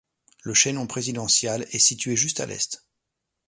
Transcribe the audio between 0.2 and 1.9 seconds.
Le Chaînon Presidential est